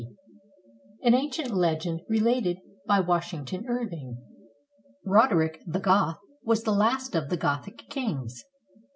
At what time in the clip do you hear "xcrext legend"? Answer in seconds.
1.13-2.01